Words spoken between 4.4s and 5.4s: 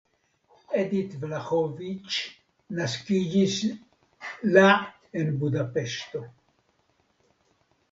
la en